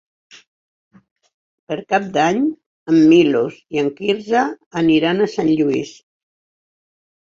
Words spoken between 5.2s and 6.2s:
a Sant Lluís.